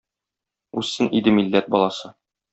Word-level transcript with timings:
Үссен 0.81 1.11
иде 1.21 1.35
милләт 1.37 1.71
баласы. 1.77 2.13